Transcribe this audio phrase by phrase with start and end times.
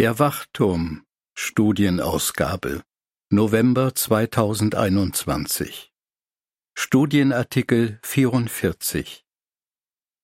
[0.00, 1.04] Der Wachturm
[1.34, 2.82] Studienausgabe
[3.28, 5.92] November 2021
[6.74, 9.26] Studienartikel 44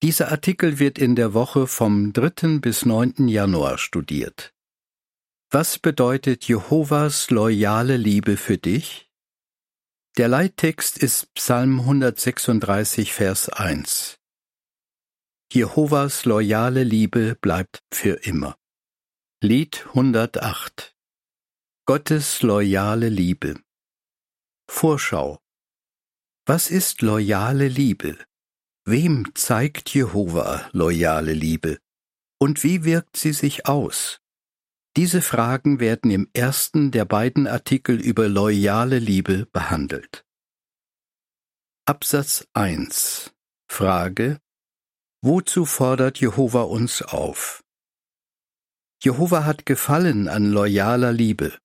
[0.03, 2.61] Dieser Artikel wird in der Woche vom 3.
[2.61, 3.29] bis 9.
[3.29, 4.55] Januar studiert.
[5.51, 9.11] Was bedeutet Jehovas loyale Liebe für dich?
[10.17, 14.17] Der Leittext ist Psalm 136, Vers 1.
[15.53, 18.57] Jehovas loyale Liebe bleibt für immer.
[19.43, 20.97] Lied 108
[21.85, 23.61] Gottes loyale Liebe
[24.67, 25.39] Vorschau
[26.47, 28.17] Was ist loyale Liebe?
[28.87, 31.77] Wem zeigt Jehova loyale Liebe?
[32.41, 34.23] Und wie wirkt sie sich aus?
[34.97, 40.25] Diese Fragen werden im ersten der beiden Artikel über loyale Liebe behandelt.
[41.85, 43.35] Absatz 1
[43.71, 44.41] Frage
[45.21, 47.66] Wozu fordert Jehova uns auf?
[49.03, 51.57] Jehova hat Gefallen an loyaler Liebe,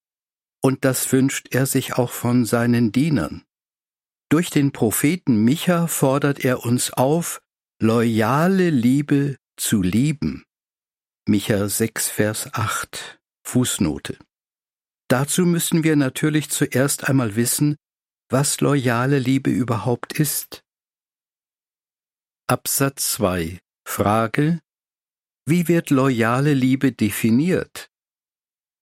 [0.62, 3.44] und das wünscht er sich auch von seinen Dienern.
[4.30, 7.42] Durch den Propheten Micha fordert er uns auf,
[7.82, 10.46] loyale Liebe zu lieben.
[11.28, 14.18] Micha 6, Vers 8, Fußnote.
[15.08, 17.76] Dazu müssen wir natürlich zuerst einmal wissen,
[18.30, 20.64] was loyale Liebe überhaupt ist.
[22.48, 24.62] Absatz 2 Frage
[25.46, 27.90] Wie wird loyale Liebe definiert?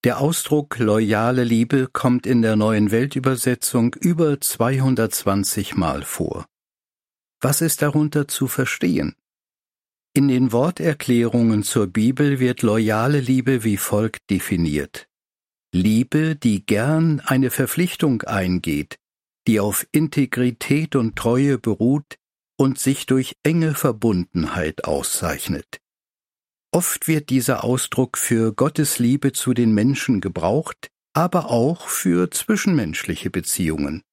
[0.03, 6.45] Der Ausdruck loyale Liebe kommt in der neuen Weltübersetzung über 220 Mal vor.
[7.39, 9.15] Was ist darunter zu verstehen?
[10.13, 15.07] In den Worterklärungen zur Bibel wird loyale Liebe wie folgt definiert.
[15.73, 18.97] Liebe, die gern eine Verpflichtung eingeht,
[19.47, 22.17] die auf Integrität und Treue beruht,
[22.57, 25.79] und sich durch enge Verbundenheit auszeichnet.
[26.71, 33.31] Oft wird dieser Ausdruck für Gottes Liebe zu den Menschen gebraucht, aber auch für zwischenmenschliche
[33.31, 34.03] Beziehungen.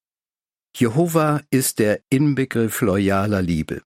[0.75, 3.81] Jehova ist der Inbegriff loyaler Liebe.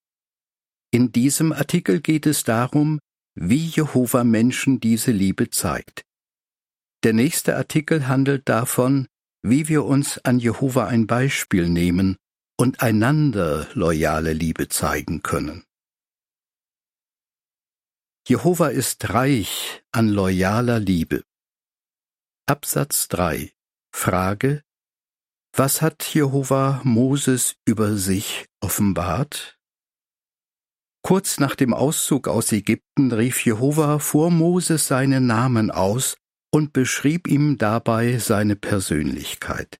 [0.92, 3.00] In diesem Artikel geht es darum,
[3.36, 6.04] wie Jehova Menschen diese Liebe zeigt.
[7.04, 9.08] Der nächste Artikel handelt davon,
[9.42, 12.18] wie wir uns an Jehova ein Beispiel nehmen
[12.58, 15.64] und einander loyale Liebe zeigen können.
[18.32, 21.26] Jehova ist reich an loyaler Liebe.
[22.46, 23.52] Absatz 3
[23.94, 24.64] Frage
[25.52, 29.60] Was hat Jehova Moses über sich offenbart?
[31.04, 36.16] Kurz nach dem Auszug aus Ägypten rief Jehova vor Moses seinen Namen aus
[36.54, 39.78] und beschrieb ihm dabei seine Persönlichkeit.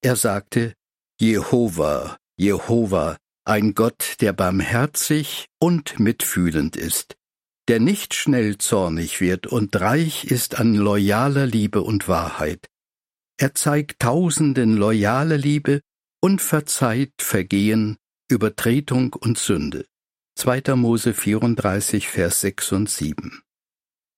[0.00, 0.74] Er sagte,
[1.20, 7.16] Jehova, Jehova, ein Gott, der barmherzig und mitfühlend ist,
[7.68, 12.66] der nicht schnell zornig wird und reich ist an loyaler Liebe und Wahrheit.
[13.38, 15.80] Er zeigt Tausenden loyale Liebe
[16.20, 17.96] und verzeiht Vergehen,
[18.30, 19.86] Übertretung und Sünde.
[20.36, 20.74] 2.
[20.76, 23.42] Mose 34, Vers 6 und 7.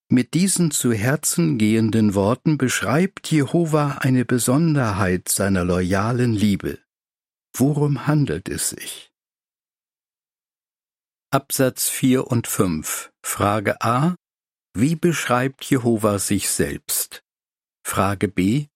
[0.09, 6.79] Mit diesen zu Herzen gehenden Worten beschreibt Jehova eine Besonderheit seiner loyalen Liebe.
[7.57, 9.11] Worum handelt es sich?
[11.33, 14.15] Absatz 4 und 5 Frage A
[14.75, 17.25] Wie beschreibt Jehova sich selbst?
[17.85, 18.67] Frage B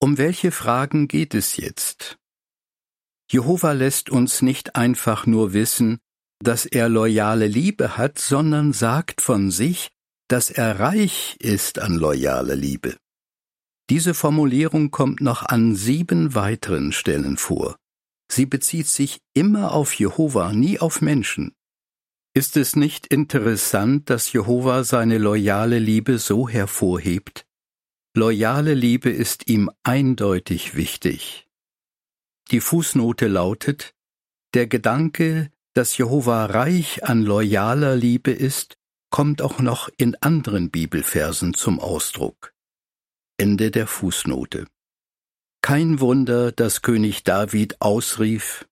[0.00, 2.16] Um welche Fragen geht es jetzt?
[3.30, 5.98] Jehova lässt uns nicht einfach nur wissen,
[6.42, 9.90] dass er loyale Liebe hat, sondern sagt von sich,
[10.28, 12.96] dass er reich ist an loyale Liebe.
[13.90, 17.76] Diese Formulierung kommt noch an sieben weiteren Stellen vor.
[18.32, 21.52] Sie bezieht sich immer auf Jehova, nie auf Menschen.
[22.36, 27.46] Ist es nicht interessant, dass Jehova seine loyale Liebe so hervorhebt?
[28.14, 31.48] Loyale Liebe ist ihm eindeutig wichtig.
[32.50, 33.94] Die Fußnote lautet,
[34.52, 38.76] der Gedanke, dass Jehova reich an loyaler Liebe ist,
[39.08, 42.52] kommt auch noch in anderen Bibelversen zum Ausdruck.
[43.38, 44.66] Ende der Fußnote.
[45.62, 48.66] Kein Wunder, dass König David ausrief,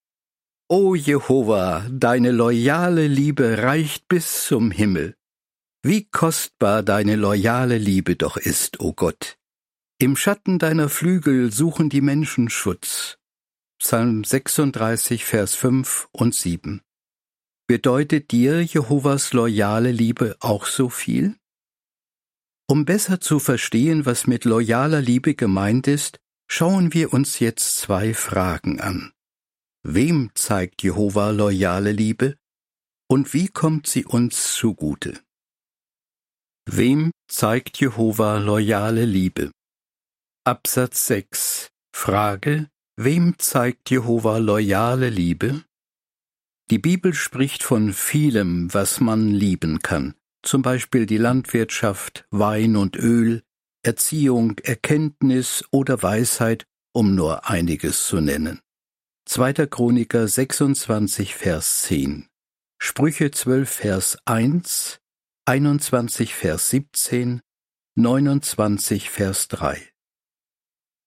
[0.76, 5.14] O Jehova, deine loyale Liebe reicht bis zum Himmel.
[5.84, 9.38] Wie kostbar deine loyale Liebe doch ist, o Gott.
[9.98, 13.18] Im Schatten deiner Flügel suchen die Menschen Schutz.
[13.78, 16.80] Psalm 36, Vers 5 und 7.
[17.68, 21.36] Bedeutet dir Jehovas loyale Liebe auch so viel?
[22.66, 28.12] Um besser zu verstehen, was mit loyaler Liebe gemeint ist, Schauen wir uns jetzt zwei
[28.12, 29.13] Fragen an.
[29.86, 32.38] Wem zeigt Jehova loyale Liebe
[33.06, 35.20] und wie kommt sie uns zugute?
[36.64, 39.50] Wem zeigt Jehova loyale Liebe?
[40.46, 45.62] Absatz 6 Frage Wem zeigt Jehova loyale Liebe?
[46.70, 52.96] Die Bibel spricht von vielem, was man lieben kann, zum Beispiel die Landwirtschaft, Wein und
[52.96, 53.42] Öl,
[53.82, 56.64] Erziehung, Erkenntnis oder Weisheit,
[56.94, 58.63] um nur einiges zu nennen.
[59.26, 59.66] 2.
[59.68, 62.28] Chroniker 26, Vers 10
[62.78, 65.00] Sprüche 12, Vers 1
[65.46, 67.40] 21 Vers 17,
[67.96, 69.90] 29 Vers 3.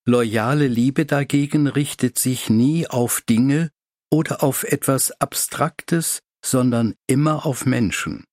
[0.05, 3.69] Loyale Liebe dagegen richtet sich nie auf Dinge
[4.11, 8.25] oder auf etwas Abstraktes, sondern immer auf Menschen.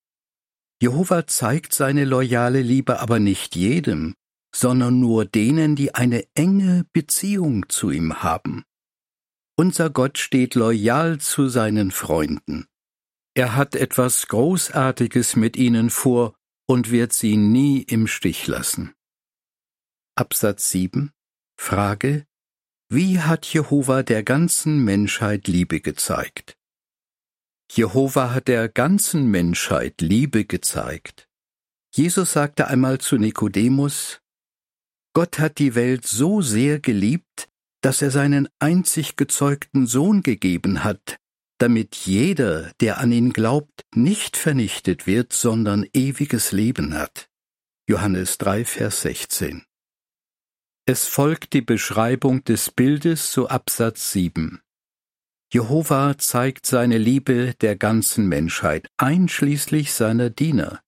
[0.81, 4.15] Jehova zeigt seine loyale Liebe aber nicht jedem,
[4.53, 8.65] sondern nur denen, die eine enge Beziehung zu ihm haben.
[9.57, 12.67] Unser Gott steht loyal zu seinen Freunden.
[13.35, 16.35] Er hat etwas Großartiges mit ihnen vor
[16.67, 18.93] und wird sie nie im Stich lassen.
[20.15, 21.11] Absatz 7
[21.57, 22.25] Frage
[22.89, 26.57] Wie hat Jehova der ganzen Menschheit Liebe gezeigt?
[27.71, 31.29] Jehova hat der ganzen Menschheit Liebe gezeigt.
[31.93, 34.21] Jesus sagte einmal zu Nikodemus,
[35.13, 37.49] Gott hat die Welt so sehr geliebt,
[37.85, 41.19] dass er seinen einzig gezeugten Sohn gegeben hat,
[41.59, 47.29] damit jeder, der an ihn glaubt, nicht vernichtet wird, sondern ewiges Leben hat.
[47.87, 49.65] Johannes 3, Vers 16.
[50.87, 54.61] Es folgt die Beschreibung des Bildes zu Absatz 7.
[55.53, 60.81] Jehova zeigt seine Liebe der ganzen Menschheit, einschließlich seiner Diener.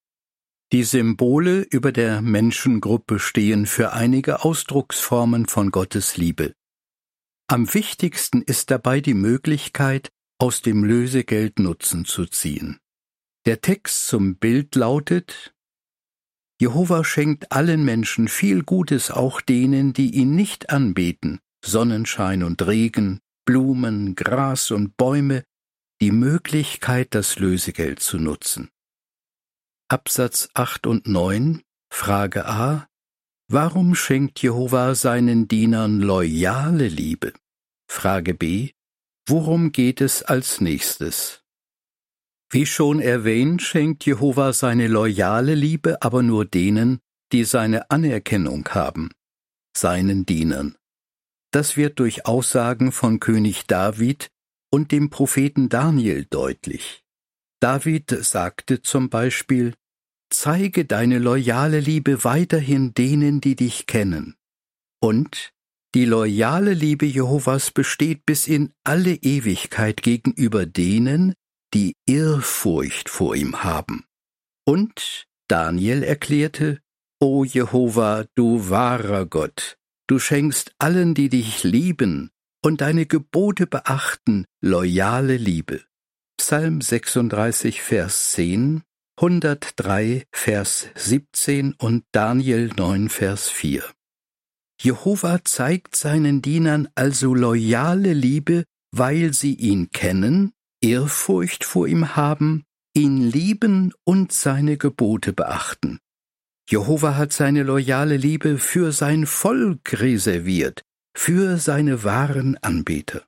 [0.72, 6.56] Die Symbole über der Menschengruppe stehen für einige Ausdrucksformen von Gottes Liebe.
[7.50, 12.80] Am wichtigsten ist dabei die Möglichkeit, aus dem Lösegeld Nutzen zu ziehen.
[13.46, 15.54] Der Text zum Bild lautet
[16.60, 23.22] Jehova schenkt allen Menschen viel Gutes, auch denen, die ihn nicht anbeten, Sonnenschein und Regen,
[23.46, 25.44] Blumen, Gras und Bäume,
[26.02, 28.70] die Möglichkeit, das Lösegeld zu nutzen.
[29.88, 32.90] Absatz 8 und 9, Frage A.
[33.50, 37.32] Warum schenkt Jehova seinen Dienern loyale Liebe?
[37.90, 38.72] Frage B.
[39.26, 41.46] Worum geht es als nächstes?
[42.50, 47.00] Wie schon erwähnt, schenkt Jehova seine loyale Liebe aber nur denen,
[47.32, 49.12] die seine Anerkennung haben,
[49.76, 50.76] seinen Dienern.
[51.52, 54.28] Das wird durch Aussagen von König David
[54.70, 57.06] und dem Propheten Daniel deutlich.
[57.62, 59.74] David sagte zum Beispiel,
[60.30, 64.36] Zeige deine loyale Liebe weiterhin denen, die dich kennen.
[65.00, 65.54] Und
[65.96, 71.34] die loyale Liebe Jehovas besteht bis in alle Ewigkeit gegenüber denen,
[71.74, 74.06] die Ehrfurcht vor ihm haben.
[74.66, 76.80] Und Daniel erklärte,
[77.20, 79.78] O Jehova, du wahrer Gott,
[80.08, 82.30] du schenkst allen, die dich lieben
[82.64, 85.84] und deine Gebote beachten, loyale Liebe.
[86.38, 88.84] Psalm 36, Vers 10,
[89.20, 93.84] 103, Vers 17 und Daniel 9, Vers 4.
[94.80, 100.54] Jehova zeigt seinen Dienern also loyale Liebe, weil sie ihn kennen,
[100.84, 105.98] Ehrfurcht vor ihm haben, ihn lieben und seine Gebote beachten.
[106.70, 110.84] Jehova hat seine loyale Liebe für sein Volk reserviert,
[111.16, 113.26] für seine wahren Anbeter.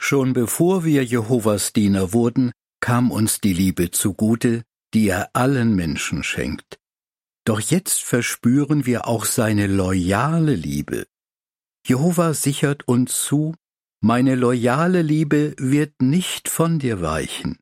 [0.00, 4.62] Schon bevor wir Jehovas Diener wurden, kam uns die Liebe zugute,
[4.94, 6.78] die er allen Menschen schenkt.
[7.44, 11.06] Doch jetzt verspüren wir auch seine loyale Liebe.
[11.86, 13.54] Jehova sichert uns zu,
[14.02, 17.58] meine loyale Liebe wird nicht von dir weichen.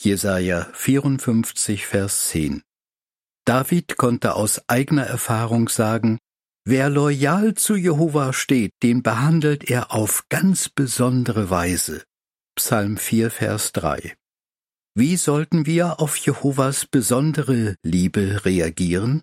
[0.00, 2.62] Jesaja 54, Vers 10.
[3.44, 6.18] David konnte aus eigener Erfahrung sagen,
[6.64, 12.04] wer loyal zu Jehova steht, den behandelt er auf ganz besondere Weise.
[12.54, 14.14] Psalm 4, Vers 3.
[15.00, 19.22] Wie sollten wir auf Jehovas besondere Liebe reagieren?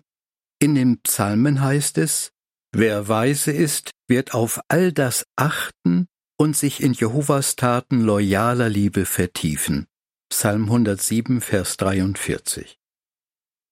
[0.58, 2.32] In den Psalmen heißt es,
[2.72, 6.06] wer weise ist, wird auf all das achten
[6.38, 9.86] und sich in Jehovas Taten loyaler Liebe vertiefen.
[10.30, 12.78] Psalm 107, Vers 43.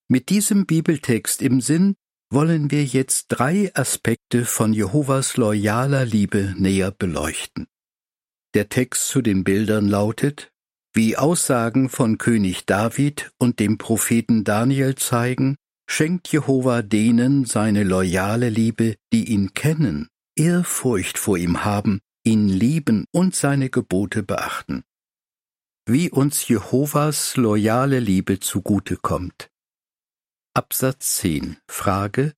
[0.06, 1.94] Mit diesem Bibeltext im Sinn
[2.30, 7.66] wollen wir jetzt drei Aspekte von Jehovas loyaler Liebe näher beleuchten.
[8.52, 10.50] Der Text zu den Bildern lautet,
[10.94, 15.56] wie Aussagen von König David und dem Propheten Daniel zeigen,
[15.88, 23.06] schenkt Jehova denen seine loyale Liebe, die ihn kennen, Ehrfurcht vor ihm haben, ihn lieben
[23.12, 24.84] und seine Gebote beachten.
[25.86, 29.50] Wie uns Jehovas loyale Liebe zugute kommt.
[30.54, 31.58] Absatz 10.
[31.68, 32.32] Frage.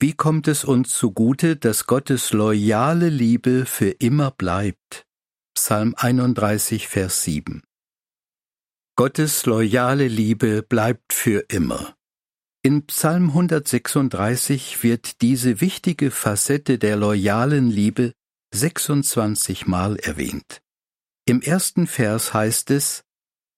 [0.00, 5.04] Wie kommt es uns zugute, dass Gottes loyale Liebe für immer bleibt?
[5.54, 7.62] Psalm 31, Vers 7.
[8.96, 11.96] Gottes loyale Liebe bleibt für immer.
[12.62, 18.12] In Psalm 136 wird diese wichtige Facette der loyalen Liebe
[18.54, 20.62] 26 Mal erwähnt.
[21.26, 23.02] Im ersten Vers heißt es,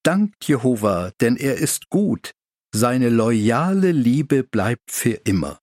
[0.03, 2.33] Dankt Jehova, denn er ist gut,
[2.75, 5.61] seine loyale Liebe bleibt für immer.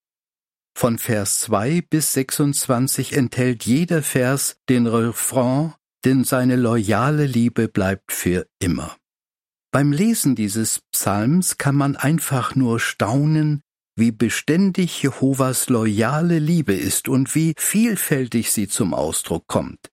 [0.77, 5.73] Von Vers 2 bis 26 enthält jeder Vers den Refrain,
[6.05, 8.95] denn seine loyale Liebe bleibt für immer.
[9.73, 13.63] Beim Lesen dieses Psalms kann man einfach nur staunen,
[13.95, 19.89] wie beständig Jehovas loyale Liebe ist und wie vielfältig sie zum Ausdruck kommt.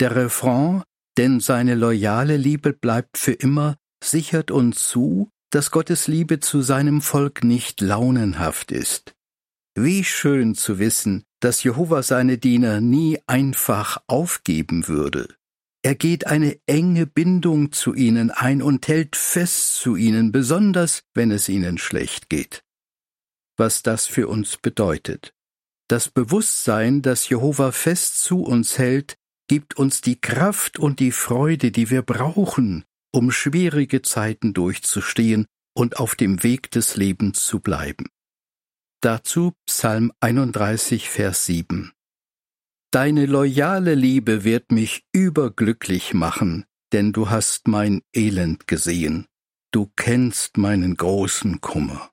[0.00, 0.82] Der Refrain,
[1.18, 7.02] denn seine loyale Liebe bleibt für immer, sichert uns zu, dass Gottes Liebe zu seinem
[7.02, 9.12] Volk nicht launenhaft ist.
[9.74, 15.28] Wie schön zu wissen, dass Jehova seine Diener nie einfach aufgeben würde.
[15.84, 21.32] Er geht eine enge Bindung zu ihnen ein und hält fest zu ihnen, besonders wenn
[21.32, 22.62] es ihnen schlecht geht.
[23.56, 25.34] Was das für uns bedeutet.
[25.88, 29.16] Das Bewusstsein, dass Jehova fest zu uns hält,
[29.48, 35.98] gibt uns die Kraft und die Freude, die wir brauchen, um schwierige Zeiten durchzustehen und
[35.98, 38.06] auf dem Weg des Lebens zu bleiben.
[39.00, 41.92] Dazu Psalm 31, Vers 7.
[42.92, 49.26] Deine loyale Liebe wird mich überglücklich machen, denn du hast mein Elend gesehen,
[49.70, 52.10] du kennst meinen großen Kummer.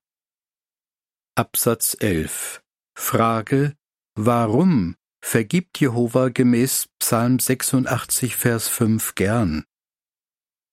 [1.35, 2.63] Absatz 11
[2.97, 3.75] Frage
[4.15, 9.65] Warum vergibt Jehova gemäß Psalm 86, Vers 5 gern?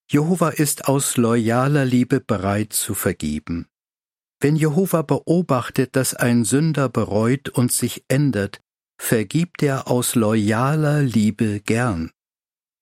[0.09, 3.67] Jehova ist aus loyaler Liebe bereit zu vergeben.
[4.39, 8.61] Wenn Jehova beobachtet, dass ein Sünder bereut und sich ändert,
[8.99, 12.11] vergibt er aus loyaler Liebe gern.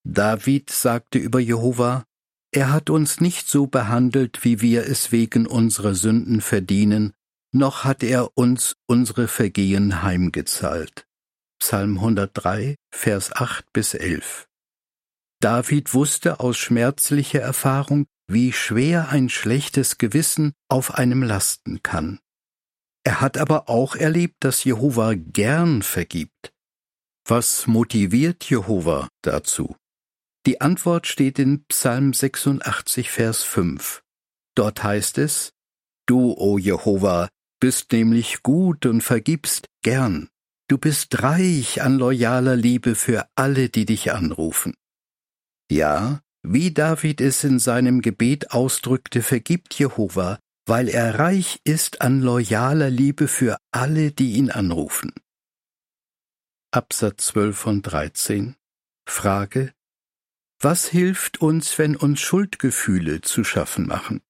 [0.07, 2.05] David sagte über Jehova,
[2.53, 7.13] er hat uns nicht so behandelt, wie wir es wegen unserer Sünden verdienen,
[7.53, 11.07] noch hat er uns unsere Vergehen heimgezahlt.
[11.61, 14.49] Psalm 103, Vers 8 bis 11.
[15.41, 22.21] David wusste aus schmerzlicher Erfahrung, wie schwer ein schlechtes Gewissen auf einem lasten kann.
[23.05, 26.53] Er hat aber auch erlebt, dass Jehova gern vergibt.
[27.27, 29.77] Was motiviert Jehova dazu?
[30.47, 34.03] Die Antwort steht in Psalm 86, Vers 5.
[34.55, 35.53] Dort heißt es,
[36.07, 37.29] Du, o Jehova,
[37.61, 40.29] bist nämlich gut und vergibst gern.
[40.69, 44.75] Du bist reich an loyaler Liebe für alle, die dich anrufen.
[45.71, 52.21] Ja, wie David es in seinem Gebet ausdrückte, vergibt Jehova, weil er reich ist an
[52.21, 55.13] loyaler Liebe für alle, die ihn anrufen.
[56.71, 58.57] Absatz 12 und 13
[59.07, 59.73] Frage
[60.61, 64.23] Was hilft uns, wenn uns Schuldgefühle zu schaffen machen?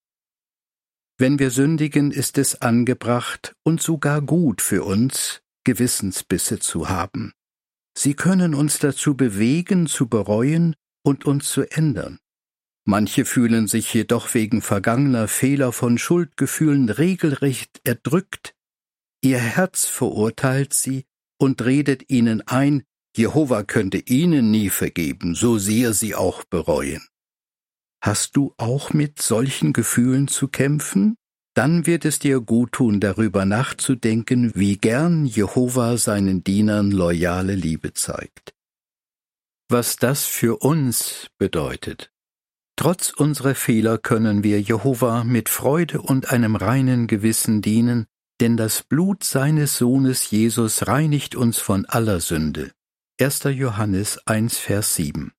[1.16, 7.32] Wenn wir sündigen, ist es angebracht und sogar gut für uns, Gewissensbisse zu haben.
[7.96, 10.74] Sie können uns dazu bewegen, zu bereuen
[11.04, 12.18] und uns zu ändern.
[12.84, 18.54] Manche fühlen sich jedoch wegen vergangener Fehler von Schuldgefühlen regelrecht erdrückt.
[19.22, 21.04] Ihr Herz verurteilt sie
[21.38, 22.82] und redet ihnen ein,
[23.16, 27.06] Jehova könnte ihnen nie vergeben, so sehr sie auch bereuen.
[28.02, 31.16] Hast du auch mit solchen Gefühlen zu kämpfen?
[31.54, 37.94] Dann wird es dir gut tun, darüber nachzudenken, wie gern Jehova seinen Dienern loyale Liebe
[37.94, 38.54] zeigt
[39.74, 42.13] was das für uns bedeutet.
[42.76, 48.07] Trotz unserer Fehler können wir Jehova mit Freude und einem reinen Gewissen dienen,
[48.40, 52.73] denn das Blut seines Sohnes Jesus reinigt uns von aller Sünde.
[53.21, 53.45] 1.
[53.45, 55.33] Johannes 1, Vers 7.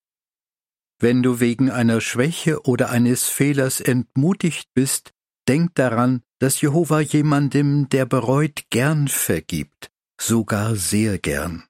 [0.98, 5.12] Wenn du wegen einer Schwäche oder eines Fehlers entmutigt bist,
[5.46, 11.64] denk daran, dass Jehova jemandem, der bereut, gern vergibt, sogar sehr gern.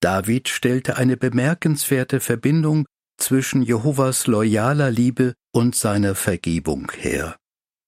[0.00, 7.36] David stellte eine bemerkenswerte Verbindung zwischen Jehovas loyaler Liebe und seiner Vergebung her.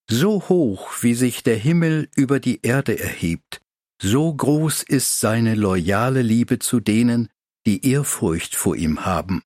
[0.09, 3.61] So hoch, wie sich der Himmel über die Erde erhebt,
[4.01, 7.29] so groß ist seine loyale Liebe zu denen,
[7.67, 9.43] die Ehrfurcht vor ihm haben.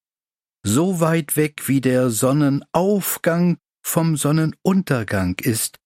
[0.63, 5.79] So weit weg wie der Sonnenaufgang vom Sonnenuntergang ist,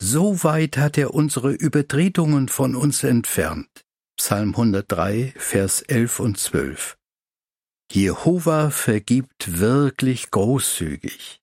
[0.00, 3.68] so weit hat er unsere Übertretungen von uns entfernt.
[4.16, 6.96] Psalm 103, Vers 11 und 12.
[7.94, 11.42] Jehova vergibt wirklich großzügig.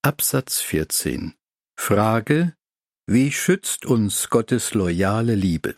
[0.00, 1.34] Absatz 14.
[1.78, 2.56] Frage,
[3.06, 5.74] Wie schützt uns Gottes loyale Liebe?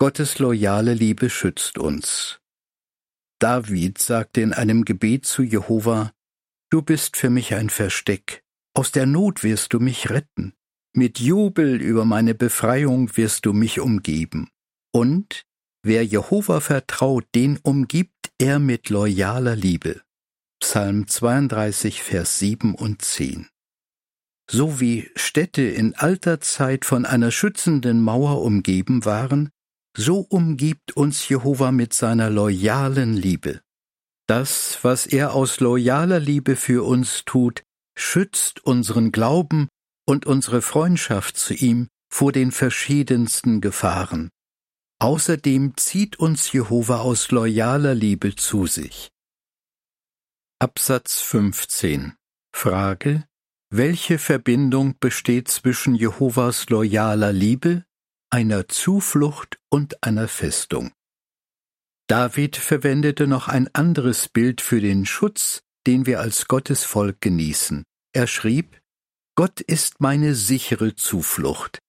[0.00, 2.40] Gottes loyale Liebe schützt uns.
[3.38, 6.12] David sagte in einem Gebet zu Jehova,
[6.70, 8.42] Du bist für mich ein Versteck,
[8.74, 10.54] aus der Not wirst du mich retten,
[10.92, 14.50] mit Jubel über meine Befreiung wirst du mich umgeben.
[14.92, 15.45] Und
[15.86, 20.02] wer Jehova vertraut, den umgibt er mit loyaler Liebe.
[20.60, 23.48] Psalm 32, Vers 7 und 10.
[24.50, 29.50] So wie Städte in alter Zeit von einer schützenden Mauer umgeben waren,
[29.96, 33.60] so umgibt uns Jehova mit seiner loyalen Liebe.
[34.26, 37.62] Das, was er aus loyaler Liebe für uns tut,
[37.96, 39.68] schützt unseren Glauben
[40.04, 44.30] und unsere Freundschaft zu ihm vor den verschiedensten Gefahren.
[44.98, 49.10] Außerdem zieht uns Jehova aus loyaler Liebe zu sich.
[50.58, 52.14] Absatz 15
[52.54, 53.24] Frage
[53.70, 57.84] Welche Verbindung besteht zwischen Jehovas loyaler Liebe,
[58.30, 60.92] einer Zuflucht und einer Festung?
[62.08, 67.84] David verwendete noch ein anderes Bild für den Schutz, den wir als Gottes Volk genießen.
[68.14, 68.80] Er schrieb
[69.34, 71.80] Gott ist meine sichere Zuflucht,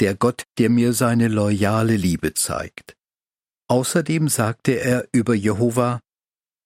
[0.00, 2.96] der Gott, der mir seine loyale Liebe zeigt.
[3.68, 6.00] Außerdem sagte er über Jehova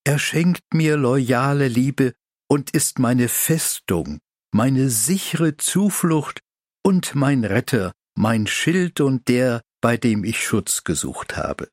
[0.06, 2.14] er schenkt mir loyale Liebe
[2.48, 4.20] und ist meine Festung,
[4.52, 6.42] meine sichere Zuflucht
[6.84, 11.68] und mein Retter, mein Schild und der, bei dem ich Schutz gesucht habe.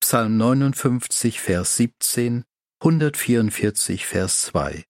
[0.00, 2.44] Psalm 59, Vers 17,
[2.80, 4.86] 144, Vers 2.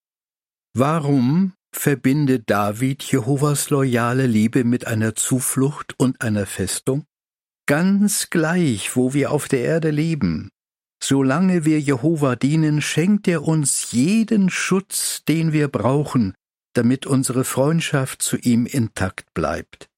[0.73, 7.05] Warum verbindet David Jehovas loyale Liebe mit einer Zuflucht und einer Festung?
[7.67, 10.51] Ganz gleich, wo wir auf der Erde leben,
[11.03, 16.35] Solange wir Jehova dienen, schenkt er uns jeden Schutz, den wir brauchen,
[16.73, 19.89] damit unsere Freundschaft zu ihm intakt bleibt.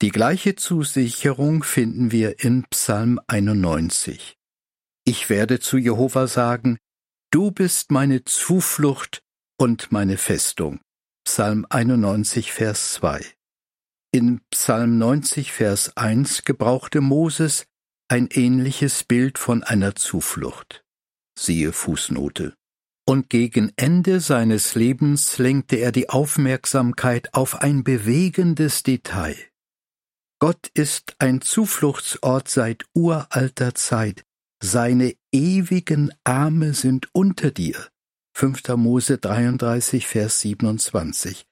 [0.00, 4.36] Die gleiche Zusicherung finden wir in Psalm 91.
[5.04, 6.78] Ich werde zu Jehova sagen,
[7.30, 9.20] Du bist meine Zuflucht
[9.58, 10.80] und meine Festung.
[11.30, 13.22] Psalm 91, Vers 2.
[14.12, 17.66] In Psalm 90, Vers 1 gebrauchte Moses
[18.08, 20.86] ein ähnliches Bild von einer Zuflucht.
[21.38, 22.54] Siehe Fußnote.
[23.06, 29.36] Und gegen Ende seines Lebens lenkte er die Aufmerksamkeit auf ein bewegendes Detail.
[30.40, 34.24] Gott ist ein Zufluchtsort seit uralter Zeit.
[34.62, 37.86] Seine ewigen Arme sind unter dir.
[38.38, 38.76] 5.
[38.76, 41.44] Mose 33, Vers 27.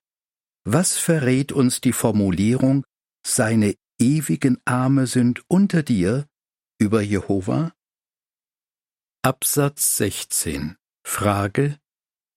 [0.64, 2.86] Was verrät uns die Formulierung,
[3.26, 6.28] seine ewigen Arme sind unter dir
[6.78, 7.72] über Jehova?
[9.22, 11.76] Absatz 16 Frage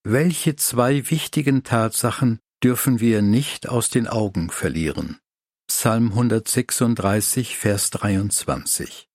[0.04, 5.20] Welche zwei wichtigen Tatsachen dürfen wir nicht aus den Augen verlieren?
[5.68, 9.08] Psalm 136, Vers 23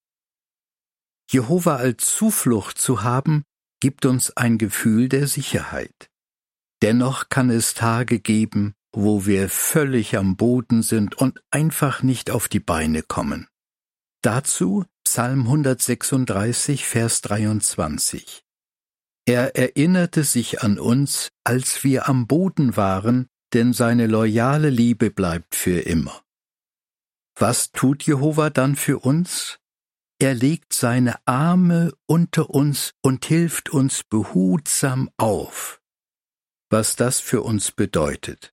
[1.29, 3.42] Jehova als Zuflucht zu haben,
[3.85, 6.09] gibt uns ein Gefühl der Sicherheit.
[6.81, 12.49] Dennoch kann es Tage geben, wo wir völlig am Boden sind und einfach nicht auf
[12.49, 13.47] die Beine kommen.
[14.23, 18.42] Dazu Psalm 136, Vers 23.
[19.27, 25.55] Er erinnerte sich an uns, als wir am Boden waren, denn seine loyale Liebe bleibt
[25.55, 26.23] für immer.
[27.38, 29.59] Was tut Jehova dann für uns?
[30.18, 35.81] Er legt seine Arme unter uns und hilft uns behutsam auf.
[36.70, 38.53] Was das für uns bedeutet.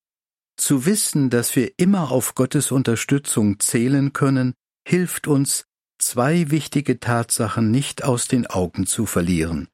[0.57, 4.53] Zu wissen, dass wir immer auf Gottes Unterstützung zählen können,
[4.87, 5.65] hilft uns,
[5.99, 9.69] zwei wichtige Tatsachen nicht aus den Augen zu verlieren.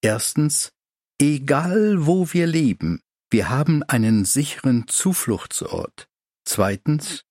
[0.00, 0.72] Erstens,
[1.20, 6.08] egal wo wir leben, wir haben einen sicheren Zufluchtsort.
[6.44, 7.24] Zweitens,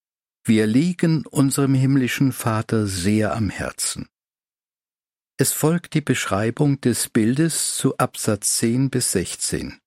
[0.44, 4.08] wir liegen unserem himmlischen Vater sehr am Herzen.
[5.38, 9.80] Es folgt die Beschreibung des Bildes zu Absatz 10 bis 16.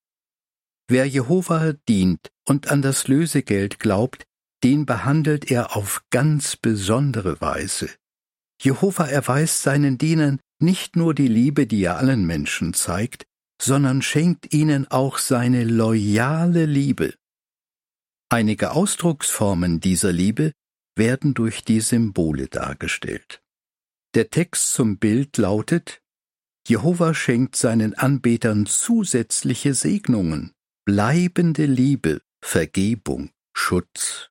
[0.89, 4.25] Wer Jehova dient und an das Lösegeld glaubt,
[4.63, 7.91] den behandelt er auf ganz besondere Weise.
[8.61, 13.25] Jehova erweist seinen Dienern nicht nur die Liebe, die er allen Menschen zeigt,
[13.61, 17.15] sondern schenkt ihnen auch seine loyale Liebe.
[18.29, 20.53] Einige Ausdrucksformen dieser Liebe
[20.97, 23.43] werden durch die Symbole dargestellt.
[24.15, 26.01] Der Text zum Bild lautet
[26.67, 30.55] Jehova schenkt seinen Anbetern zusätzliche Segnungen,
[30.87, 34.31] bleibende Liebe, Vergebung, Schutz.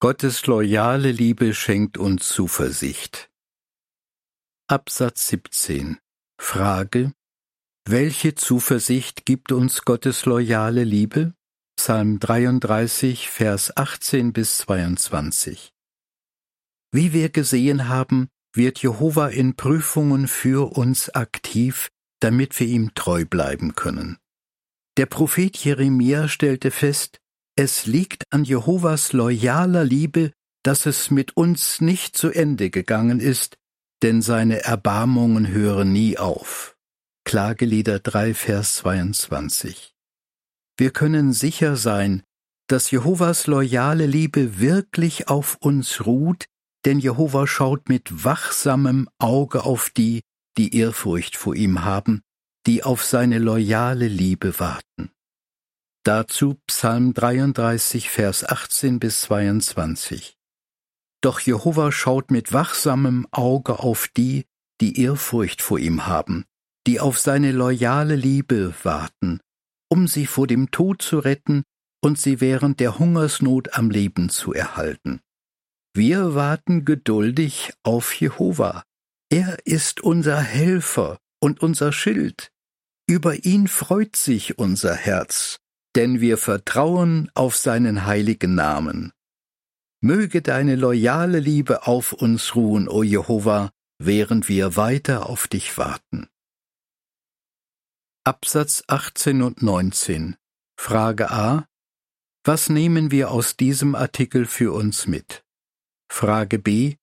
[0.00, 3.30] Gottes loyale Liebe schenkt uns Zuversicht.
[4.66, 5.98] Absatz 17
[6.40, 7.12] Frage
[7.86, 11.34] Welche Zuversicht gibt uns Gottes loyale Liebe?
[11.82, 15.72] Psalm 33, Vers 18 bis 22.
[16.92, 21.88] Wie wir gesehen haben, wird Jehova in Prüfungen für uns aktiv,
[22.20, 24.18] damit wir ihm treu bleiben können.
[24.98, 27.16] Der Prophet Jeremia stellte fest,
[27.56, 33.56] es liegt an Jehovas loyaler Liebe, dass es mit uns nicht zu Ende gegangen ist,
[34.02, 36.76] denn seine Erbarmungen hören nie auf.
[37.24, 39.94] Klagelieder 3, Vers 22.
[40.80, 42.22] Wir können sicher sein,
[42.66, 46.46] dass Jehovas loyale Liebe wirklich auf uns ruht,
[46.86, 50.22] denn Jehova schaut mit wachsamem Auge auf die,
[50.56, 52.22] die Ehrfurcht vor ihm haben,
[52.66, 55.10] die auf seine loyale Liebe warten.
[56.02, 60.38] Dazu Psalm 33, Vers 18 bis 22.
[61.20, 64.46] Doch Jehova schaut mit wachsamem Auge auf die,
[64.80, 66.46] die Ehrfurcht vor ihm haben,
[66.86, 69.40] die auf seine loyale Liebe warten,
[69.90, 71.64] um sie vor dem Tod zu retten
[72.02, 75.20] und sie während der Hungersnot am Leben zu erhalten.
[75.94, 78.84] Wir warten geduldig auf Jehova.
[79.28, 82.50] Er ist unser Helfer und unser Schild.
[83.08, 85.58] Über ihn freut sich unser Herz,
[85.96, 89.12] denn wir vertrauen auf seinen heiligen Namen.
[90.00, 96.28] Möge deine loyale Liebe auf uns ruhen, o Jehova, während wir weiter auf dich warten.
[98.26, 100.36] Absatz 18 und 19
[100.78, 101.66] Frage A
[102.44, 105.42] Was nehmen wir aus diesem Artikel für uns mit?
[106.12, 106.96] Frage B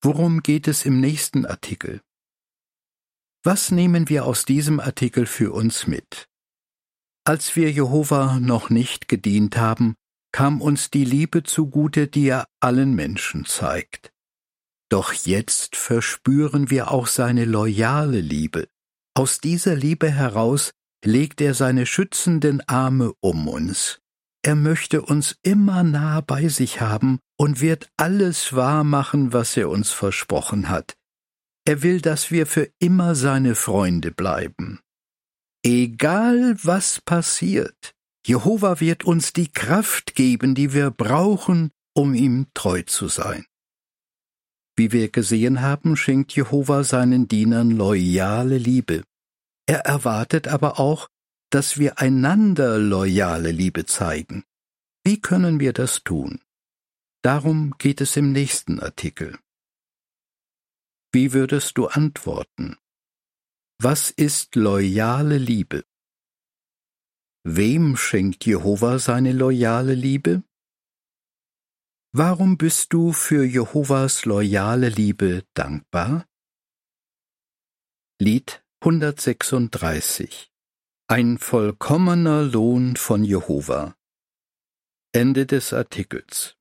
[0.00, 2.00] Worum geht es im nächsten Artikel?
[3.42, 6.30] Was nehmen wir aus diesem Artikel für uns mit?
[7.24, 9.96] Als wir Jehova noch nicht gedient haben,
[10.32, 14.14] kam uns die Liebe zugute, die er allen Menschen zeigt.
[14.88, 18.66] Doch jetzt verspüren wir auch seine loyale Liebe.
[19.16, 20.72] Aus dieser Liebe heraus
[21.04, 24.00] legt er seine schützenden Arme um uns.
[24.42, 29.70] Er möchte uns immer nah bei sich haben und wird alles wahr machen, was er
[29.70, 30.96] uns versprochen hat.
[31.64, 34.80] Er will, dass wir für immer seine Freunde bleiben.
[35.64, 37.94] Egal was passiert,
[38.26, 43.46] Jehova wird uns die Kraft geben, die wir brauchen, um ihm treu zu sein.
[44.76, 49.04] Wie wir gesehen haben, schenkt Jehova seinen Dienern loyale Liebe.
[49.66, 51.08] Er erwartet aber auch,
[51.50, 54.44] dass wir einander loyale Liebe zeigen.
[55.04, 56.40] Wie können wir das tun?
[57.22, 59.38] Darum geht es im nächsten Artikel.
[61.12, 62.76] Wie würdest du antworten?
[63.78, 65.84] Was ist loyale Liebe?
[67.44, 70.42] Wem schenkt Jehova seine loyale Liebe?
[72.16, 76.28] Warum bist du für Jehovas loyale Liebe dankbar?
[78.20, 80.52] Lied 136
[81.08, 83.96] Ein vollkommener Lohn von Jehova.
[85.10, 86.53] Ende des Artikels